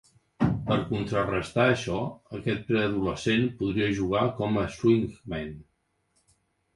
Per 0.67 0.75
contrarestar 0.85 1.65
això, 1.73 1.97
aquest 2.37 2.63
preadolescent 2.69 3.45
podria 3.59 3.91
jugar 3.99 4.23
com 4.39 4.57
"swingman". 4.77 5.53